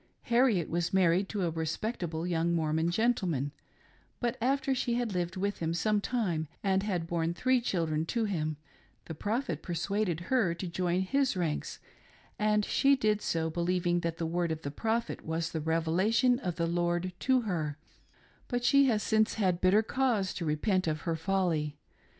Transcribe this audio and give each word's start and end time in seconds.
Harriet 0.33 0.67
was 0.67 0.91
married 0.95 1.29
to 1.29 1.43
a 1.43 1.51
respectable 1.51 2.25
young 2.25 2.55
Mor 2.55 2.73
mon 2.73 2.89
gentleman, 2.89 3.51
but 4.19 4.35
after 4.41 4.73
she 4.73 4.95
had 4.95 5.13
lived 5.13 5.37
with 5.37 5.59
him 5.59 5.75
some 5.75 6.01
time 6.01 6.47
and 6.63 6.81
had 6.81 7.05
borne 7.05 7.35
three 7.35 7.61
children 7.61 8.03
to 8.07 8.25
him, 8.25 8.57
the 9.05 9.13
Prophet 9.13 9.61
persuaded 9.61 10.21
her 10.21 10.55
to 10.55 10.65
join 10.67 11.01
his 11.01 11.37
ranks, 11.37 11.77
and 12.39 12.65
she 12.65 12.95
did 12.95 13.21
so, 13.21 13.51
believing 13.51 13.99
that 13.99 14.17
the 14.17 14.25
word 14.25 14.51
of 14.51 14.63
the 14.63 14.71
Prophet 14.71 15.23
was 15.23 15.51
the 15.51 15.61
revelation 15.61 16.39
of 16.39 16.55
the 16.55 16.65
Lord 16.65 17.13
to 17.19 17.41
her, 17.41 17.77
but 18.47 18.63
she 18.63 18.85
has 18.85 19.03
since 19.03 19.35
had 19.35 19.61
bitter 19.61 19.83
cause 19.83 20.33
to 20.33 20.45
repent 20.45 20.87
of 20.87 21.01
her 21.01 21.15
folly. 21.15 21.77